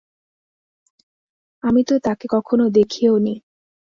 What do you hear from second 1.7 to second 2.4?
তো তাঁকে